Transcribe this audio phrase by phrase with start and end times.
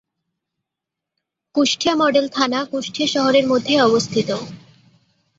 [1.55, 4.29] Kushtia model থানা কুষ্টিয়া শহরের মধ্যেই অবস্থিত।